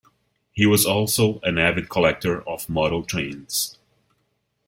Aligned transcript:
He 0.51 0.65
was 0.65 0.83
also 0.87 1.39
an 1.43 1.59
avid 1.59 1.87
collector 1.87 2.41
of 2.49 2.67
model 2.67 3.03
trains. 3.03 3.77